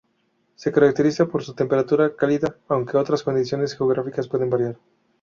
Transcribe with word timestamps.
Se 0.55 0.71
caracterizan 0.71 1.27
por 1.29 1.43
su 1.43 1.53
temperatura 1.53 2.15
cálida, 2.15 2.55
aunque 2.69 2.97
otras 2.97 3.21
condiciones 3.21 3.77
geográficas 3.77 4.27
puedan 4.27 4.49
variar. 4.49 4.77